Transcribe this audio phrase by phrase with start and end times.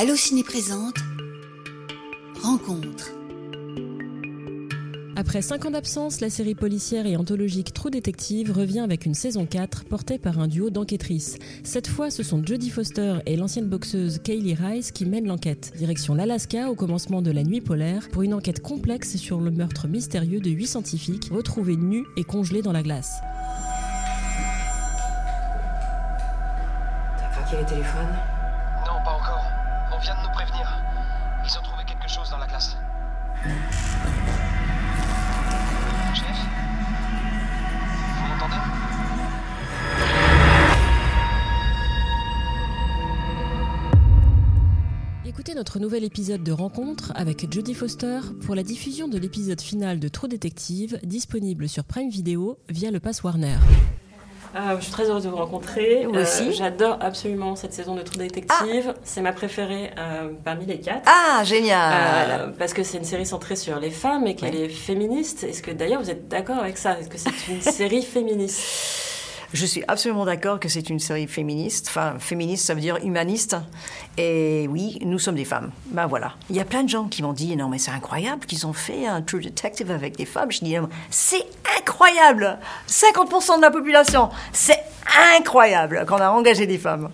[0.00, 0.94] Allociné présente
[2.42, 3.10] Rencontre.
[5.14, 9.44] Après 5 ans d'absence, la série policière et anthologique True Detective revient avec une saison
[9.44, 11.36] 4 portée par un duo d'enquêtrices.
[11.64, 15.74] Cette fois, ce sont Jodie Foster et l'ancienne boxeuse Kaylee Rice qui mènent l'enquête.
[15.76, 19.86] Direction l'Alaska au commencement de la nuit polaire pour une enquête complexe sur le meurtre
[19.86, 23.20] mystérieux de 8 scientifiques retrouvés nus et congelés dans la glace.
[27.18, 28.29] T'as craqué les téléphones?
[45.24, 50.00] Écoutez notre nouvel épisode de Rencontre avec Jodie Foster pour la diffusion de l'épisode final
[50.00, 53.56] de True Detective disponible sur Prime Video via le Pass Warner.
[54.56, 56.06] Euh, je suis très heureuse de vous rencontrer.
[56.06, 56.48] Moi aussi.
[56.48, 58.94] Euh, J'adore absolument cette saison de True Detective.
[59.04, 61.02] C'est ma préférée euh, parmi les quatre.
[61.06, 64.62] Ah, génial parce que c'est une série centrée sur les femmes et qu'elle Ouais.
[64.64, 65.44] est féministe.
[65.44, 66.98] Est-ce que d'ailleurs vous êtes d'accord avec ça?
[66.98, 68.60] Est-ce que c'est une série féministe?
[69.52, 71.86] Je suis absolument d'accord que c'est une série féministe.
[71.88, 73.56] Enfin, féministe, ça veut dire humaniste.
[74.16, 75.72] Et oui, nous sommes des femmes.
[75.86, 76.34] Ben voilà.
[76.50, 78.72] Il y a plein de gens qui m'ont dit non, mais c'est incroyable qu'ils ont
[78.72, 80.52] fait un True Detective avec des femmes.
[80.52, 81.44] Je dis non, c'est
[81.78, 84.30] incroyable 50% de la population.
[84.52, 84.80] C'est
[85.36, 87.10] incroyable qu'on a engagé des femmes.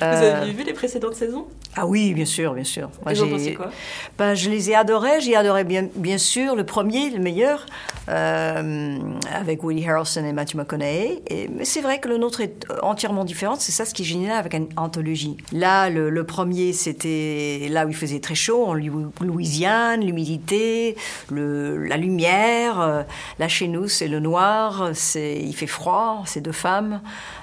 [0.00, 1.46] Vous Euh, avez vu les précédentes saisons?
[1.76, 2.90] Ah oui, bien sûr, bien sûr.
[3.04, 3.70] Moi, Et vous en j'ai- pensez quoi?
[4.18, 5.20] Ben, Je les ai adorés.
[5.20, 7.66] J'ai adoré bien, bien sûr le premier, le meilleur,
[8.08, 8.98] euh,
[9.34, 11.22] avec Woody Harrelson et Matthew McConaughey.
[11.28, 13.56] Et, mais c'est vrai que le nôtre est entièrement différent.
[13.58, 15.36] C'est ça ce qui est génial avec une anthologie.
[15.52, 20.96] Là, le, le premier, c'était là où il faisait très chaud, en Lou- Louisiane, l'humidité,
[21.30, 22.80] la lumière.
[22.80, 23.02] Euh,
[23.38, 27.00] Là, chez nous, c'est le noir, c'est, il fait froid, c'est deux femmes.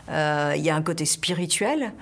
[0.10, 1.94] Euh, il y a un côté spirituel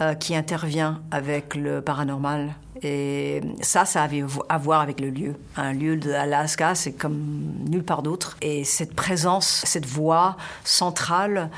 [0.00, 2.54] euh, qui intervient avec le paranormal.
[2.82, 5.34] Et ça, ça avait à voir avec le lieu.
[5.56, 8.36] Un lieu de l'Alaska, c'est comme nulle part d'autre.
[8.40, 11.50] Et cette présence, cette voix centrale,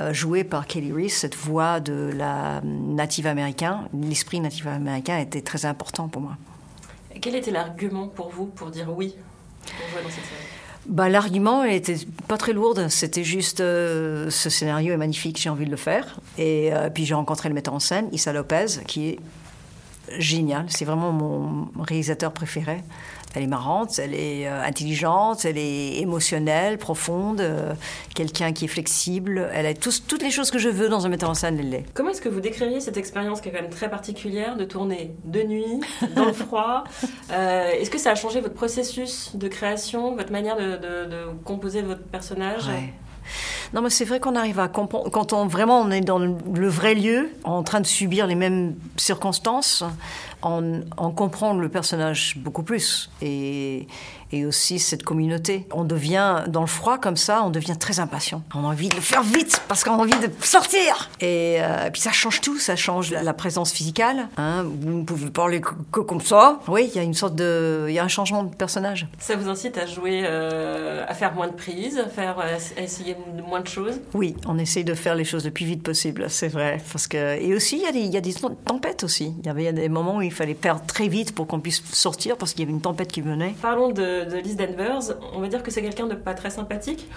[0.00, 5.42] euh, jouée par Kelly Reese, cette voix de la native américain, l'esprit native américain était
[5.42, 6.36] très important pour moi.
[7.20, 9.16] Quel était l'argument pour vous pour dire oui
[9.64, 10.46] pour jouer dans cette série?
[10.86, 11.96] Bah, L'argument était
[12.26, 16.20] pas très lourde, c'était juste euh, ce scénario est magnifique, j'ai envie de le faire.
[16.38, 19.18] Et euh, puis j'ai rencontré le metteur en scène, Issa Lopez, qui est
[20.18, 22.82] génial, c'est vraiment mon réalisateur préféré.
[23.34, 27.72] Elle est marrante, elle est euh, intelligente, elle est émotionnelle, profonde, euh,
[28.14, 29.48] quelqu'un qui est flexible.
[29.54, 31.70] Elle a tous- toutes les choses que je veux dans un metteur en scène, elle
[31.70, 31.84] l'est.
[31.94, 35.14] Comment est-ce que vous décririez cette expérience qui est quand même très particulière de tourner
[35.24, 35.80] de nuit,
[36.16, 36.84] dans le froid?
[37.32, 41.24] Euh, Est-ce que ça a changé votre processus de création, votre manière de, de- de
[41.44, 42.66] composer votre personnage?
[42.66, 42.92] Ouais.
[43.72, 45.10] Non, mais c'est vrai qu'on arrive à comprendre.
[45.10, 48.74] Quand on vraiment on est dans le vrai lieu, en train de subir les mêmes
[48.96, 49.84] circonstances,
[50.42, 53.10] on, on comprend le personnage beaucoup plus.
[53.22, 53.86] Et,
[54.32, 55.66] et aussi cette communauté.
[55.72, 58.42] On devient, dans le froid comme ça, on devient très impatient.
[58.54, 61.10] On a envie de le faire vite parce qu'on a envie de sortir.
[61.20, 64.28] Et, euh, puis ça change tout, ça change la, présence physicale.
[64.36, 64.64] hein.
[64.64, 66.60] Vous ne pouvez parler que, comme ça.
[66.68, 67.86] Oui, il y a une sorte de.
[67.88, 69.06] Il y a un changement de personnage.
[69.18, 73.14] Ça vous incite à jouer, euh, à faire moins de prises, à, faire, à essayer
[73.14, 76.26] de- moins de choses Oui, on essaye de faire les choses le plus vite possible,
[76.28, 76.78] c'est vrai.
[76.92, 77.40] Parce que...
[77.40, 78.34] Et aussi, il y, a des, il y a des
[78.64, 79.34] tempêtes aussi.
[79.38, 82.36] Il y avait des moments où il fallait faire très vite pour qu'on puisse sortir
[82.36, 83.54] parce qu'il y avait une tempête qui venait.
[83.60, 85.00] Parlons de, de Liz Danvers.
[85.34, 87.08] On va dire que c'est quelqu'un de pas très sympathique.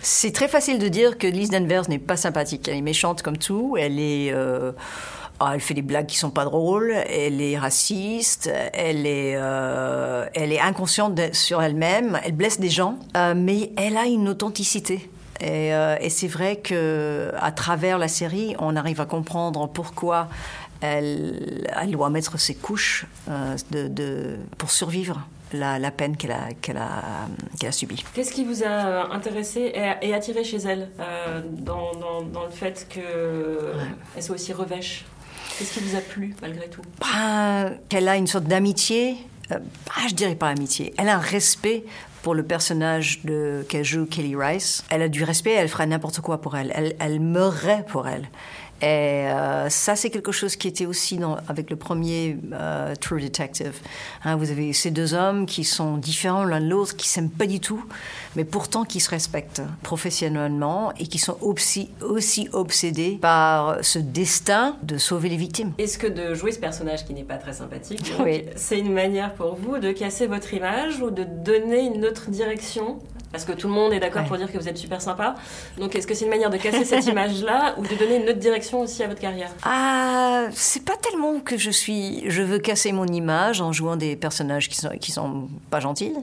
[0.00, 2.68] C'est très facile de dire que Liz Danvers n'est pas sympathique.
[2.68, 3.76] Elle est méchante comme tout.
[3.78, 4.32] Elle est...
[4.32, 4.72] euh,
[5.40, 6.92] ah, elle fait des blagues qui sont pas drôles.
[6.92, 8.50] Elle est raciste.
[8.72, 12.20] Elle est, euh, elle est inconsciente sur elle-même.
[12.24, 12.98] Elle blesse des gens.
[13.16, 15.10] Euh, mais elle a une authenticité.
[15.44, 20.28] Et, euh, et c'est vrai que à travers la série, on arrive à comprendre pourquoi
[20.80, 25.20] elle, elle doit mettre ses couches euh, de, de- pour survivre
[25.52, 27.02] la, la peine qu'elle a, qu'elle a,
[27.60, 28.02] qu'elle a subie.
[28.14, 32.44] Qu'est-ce qui vous a euh, intéressé et, et attiré chez elle euh, dans, dans- dans
[32.44, 35.04] le fait qu'elle soit aussi revêche?
[35.58, 36.82] Qu'est-ce qui vous a plu malgré tout?
[37.02, 39.16] Ah, qu'elle a une sorte d'amitié.
[39.52, 39.58] Euh,
[39.90, 40.94] ah, je dirais pas amitié.
[40.98, 41.84] Elle a un respect
[42.22, 44.84] pour le personnage de, qu'elle joue, Kelly Rice.
[44.88, 46.72] Elle a du respect, elle ferait n'importe quoi pour elle.
[46.74, 48.28] Elle, elle meurrait pour elle.
[48.84, 53.18] Et euh, ça, c'est quelque chose qui était aussi dans, avec le premier euh, True
[53.18, 53.72] Detective.
[54.24, 57.46] Hein, vous avez ces deux hommes qui sont différents l'un de l'autre, qui s'aiment pas
[57.46, 57.82] du tout,
[58.36, 64.76] mais pourtant qui se respectent professionnellement et qui sont aussi, aussi obsédés par ce destin
[64.82, 65.72] de sauver les victimes.
[65.78, 68.44] Est-ce que de jouer ce personnage qui n'est pas très sympathique, Oui.
[68.54, 72.98] c'est une manière pour vous de casser votre image ou de donner une autre direction?
[73.34, 75.34] Parce que tout le monde est d'accord pour dire que vous êtes super sympa.
[75.76, 78.38] Donc est-ce que c'est une manière de casser cette image-là ou de donner une autre
[78.38, 79.50] direction aussi à votre carrière?
[79.64, 84.14] Ah, c'est pas tellement que je suis, je veux casser mon image en jouant des
[84.14, 86.14] personnages qui sont, qui sont pas gentils.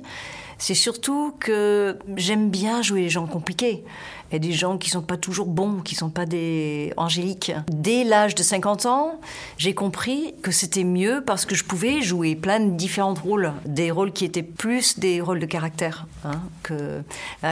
[0.61, 3.83] C'est surtout que j'aime bien jouer les gens compliqués
[4.31, 7.51] et des gens qui sont pas toujours bons, qui sont pas des angéliques.
[7.67, 9.19] Dès l'âge de 50 ans,
[9.57, 13.89] j'ai compris que c'était mieux parce que je pouvais jouer plein de différents rôles, des
[13.89, 16.05] rôles qui étaient plus des rôles de caractère.
[16.23, 17.01] Hein, que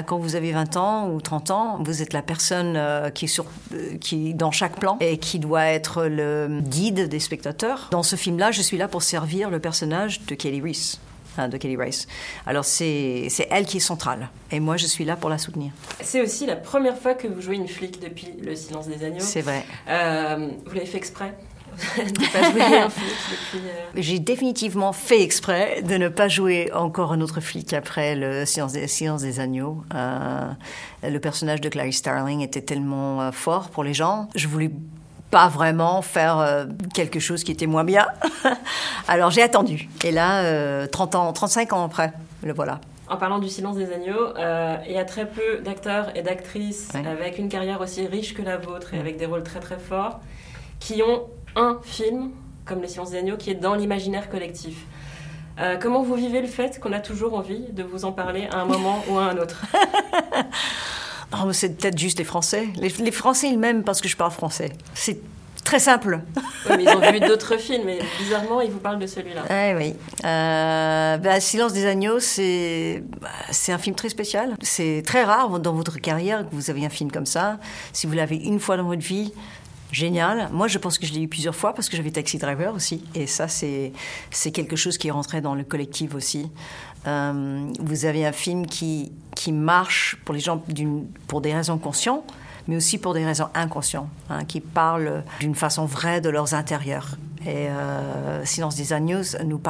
[0.06, 3.28] quand vous avez 20 ans ou 30 ans, vous êtes la personne euh, qui est
[3.28, 7.88] sur, euh, qui est dans chaque plan et qui doit être le guide des spectateurs.
[7.90, 11.00] Dans ce film-là, je suis là pour servir le personnage de Kelly Reese.
[11.48, 12.08] De Kelly Rice.
[12.46, 15.72] Alors c'est elle qui est centrale et moi je suis là pour la soutenir.
[16.02, 19.20] C'est aussi la première fois que vous jouez une flic depuis Le Silence des Agneaux.
[19.20, 19.64] C'est vrai.
[19.88, 21.34] Euh, vous l'avez fait exprès.
[22.52, 22.90] Euh,
[23.96, 28.74] J'ai définitivement fait exprès de ne pas jouer encore un autre flic après le Silence
[28.74, 29.84] des, Silence des Agneaux.
[29.94, 30.50] Euh,
[31.04, 34.28] le personnage de Clarice Starling était tellement fort pour les gens.
[34.36, 34.72] Je voulais
[35.32, 38.08] pas vraiment faire euh, quelque chose qui était moins bien.
[39.08, 39.88] Alors j'ai attendu.
[40.04, 42.80] Et là, 30 euh, ans, 35 ans après, le voilà.
[43.08, 46.90] En parlant du silence des agneaux, euh, il y a très peu d'acteurs et d'actrices
[46.94, 50.20] avec une carrière aussi riche que la vôtre et avec des rôles très très forts
[50.80, 51.24] qui ont
[51.56, 52.32] un film
[52.66, 54.86] comme Le silence des agneaux qui est dans l'imaginaire collectif.
[55.82, 58.66] comment vous vivez le fait qu'on a toujours envie de vous en parler à un
[58.66, 59.64] moment ou à un autre?
[61.34, 62.68] Oh, c'est peut-être juste les Français.
[62.78, 64.72] Les, Français ils m'aiment parce que je parle français.
[64.94, 65.20] C'est
[65.64, 66.22] très simple.
[66.70, 69.44] Oui, mais ils ont vu d'autres films, mais bizarrement, ils vous parlent de celui-là.
[69.50, 69.94] Eh oui.
[70.26, 74.56] Euh, bah, Silence des agneaux, c'est bah, c'est un film très spécial.
[74.62, 77.60] C'est très rare dans votre carrière que vous avez un film comme ça.
[77.94, 79.32] Si vous l'avez une fois dans votre vie,
[79.92, 80.50] génial.
[80.52, 83.04] Moi, je pense que je l'ai eu plusieurs fois parce que j'avais Taxi Driver aussi.
[83.16, 83.92] Et ça, c'est
[84.52, 86.50] quelque chose qui est rentré dans le collectif aussi.
[87.08, 90.64] Euh, vous avez un film qui, qui marche pour les gens
[91.28, 92.26] pour des raisons conscientes,
[92.68, 97.18] mais aussi pour des raisons inconscientes, hein, qui parlent d'une façon vraie de leurs intérieurs.
[97.46, 99.62] Et euh, Silence des agneaux, nous,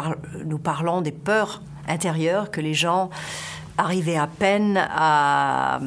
[0.45, 3.09] nous parlons des peurs intérieures que les gens
[3.77, 5.79] arrivaient à peine à,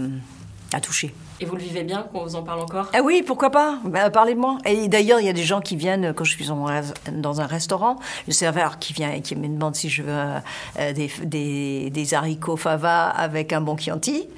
[0.73, 1.13] à toucher.
[1.41, 2.89] Et vous le vivez bien qu'on vous en parle encore?
[2.93, 3.79] Ah oui, pourquoi pas?
[3.85, 4.59] Bah, Parlez-moi.
[4.65, 7.99] Et d'ailleurs, il y a des gens qui viennent, quand je suis dans un restaurant,
[8.27, 10.13] le serveur qui vient et qui me demande si je veux
[10.79, 14.29] euh, des, des, des, haricots fava avec un bon Chianti.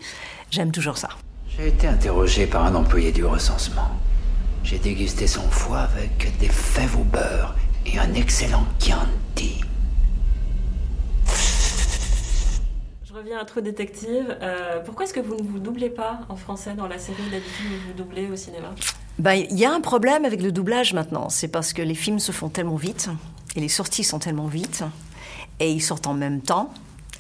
[0.51, 1.09] J'aime toujours ça.
[1.49, 3.89] J'ai été interrogé par un employé du recensement.
[4.63, 7.55] J'ai dégusté son foie avec des fèves au beurre
[7.87, 9.64] et un excellent Chianti.
[13.25, 14.37] Reviens à Trou Détective.
[14.43, 17.65] Euh, pourquoi est-ce que vous ne vous doublez pas en français dans la série D'habitude,
[17.71, 18.69] vous vous doublez au cinéma?
[19.19, 21.31] Ben, Il y a un problème avec le doublage maintenant.
[21.31, 23.09] C'est parce que les films se font tellement vite
[23.57, 24.85] et les sorties sont tellement vite
[25.59, 26.71] et ils sortent en même temps.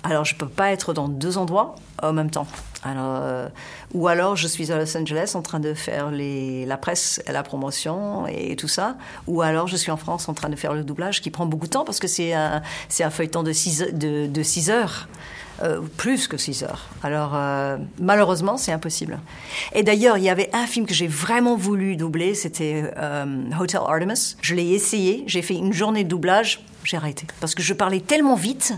[0.02, 2.46] Alors, je ne peux pas être dans deux endroits en même temps.
[2.82, 3.48] Alors, euh,
[3.94, 8.26] ou alors, je suis à Los Angeles en train de faire la presse, la promotion
[8.26, 8.98] et tout ça.
[9.26, 11.64] Ou alors, je suis en France en train de faire le doublage qui prend beaucoup
[11.64, 12.60] de temps parce que c'est un,
[13.10, 15.08] feuilleton de 6 de, heures.
[15.62, 16.88] Euh, plus que 6 heures.
[17.02, 19.20] Alors, euh, malheureusement, c'est impossible.
[19.72, 23.24] Et d'ailleurs, il y avait un film que j'ai vraiment voulu doubler, c'était euh,
[23.58, 24.36] Hotel Artemis.
[24.40, 27.26] Je l'ai essayé, j'ai fait une journée de doublage, j'ai arrêté.
[27.40, 28.74] Parce que je parlais tellement vite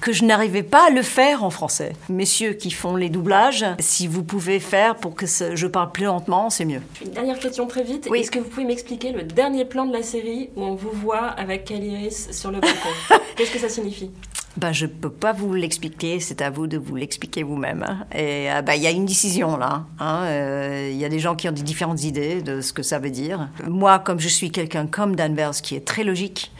[0.00, 1.92] que je n'arrivais pas à le faire en français.
[2.08, 6.48] Messieurs qui font les doublages, si vous pouvez faire pour que je parle plus lentement,
[6.48, 6.80] c'est mieux.
[7.04, 8.08] Une dernière question très vite.
[8.14, 11.26] Est-ce que vous pouvez m'expliquer le dernier plan de la série où on vous voit
[11.26, 12.88] avec Kaliris sur le balcon?
[13.36, 14.10] Qu'est-ce que ça signifie?
[14.56, 18.04] Ben, je ne peux pas vous l'expliquer, c'est à vous de vous l'expliquer vous-même.
[18.12, 19.84] Et euh, ben, il y a une décision là.
[20.00, 20.22] Hein.
[20.24, 22.98] Euh, il y a des gens qui ont des différentes idées de ce que ça
[22.98, 23.48] veut dire.
[23.66, 26.50] Moi, comme je suis quelqu'un comme Danvers qui est très logique,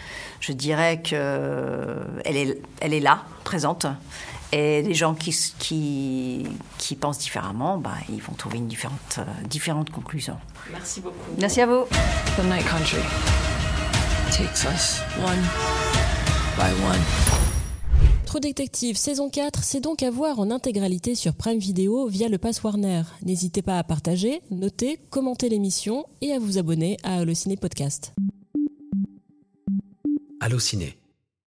[0.40, 3.86] je dirais qu'elle euh, est, elle est là, présente.
[4.52, 6.46] Et les gens qui, qui,
[6.78, 10.36] qui pensent différemment, ben, ils vont trouver une différente, différente conclusion.
[10.72, 11.16] Merci beaucoup.
[11.38, 11.84] Merci à vous.
[12.36, 13.02] The Night Country
[14.30, 15.40] takes us one
[16.56, 17.39] by one.
[18.30, 22.38] Trop Détective saison 4, c'est donc à voir en intégralité sur Prime Video via le
[22.38, 23.02] Pass Warner.
[23.22, 28.14] N'hésitez pas à partager, noter, commenter l'émission et à vous abonner à Allociné Podcast.
[30.38, 30.99] Allociné